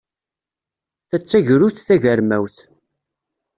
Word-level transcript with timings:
Ta 1.09 1.17
d 1.21 1.23
tagrut 1.23 1.77
tagermawt. 1.87 2.57